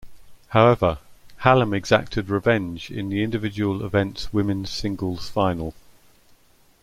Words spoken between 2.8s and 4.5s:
in the individual events